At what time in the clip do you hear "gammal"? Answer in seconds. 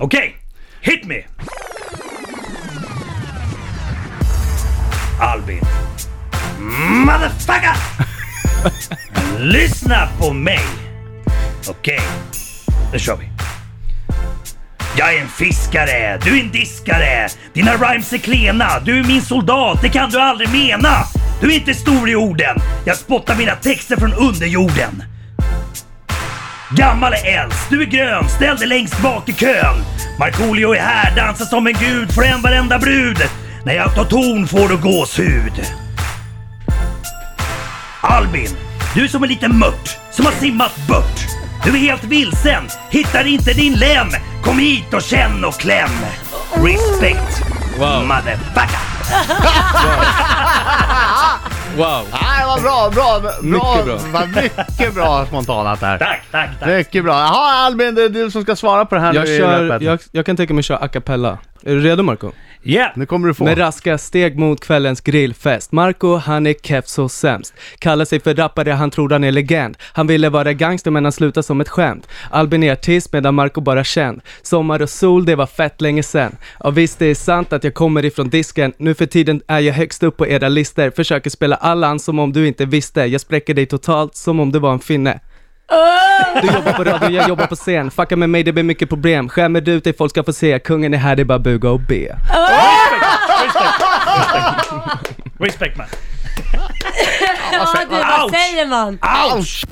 26.70-27.12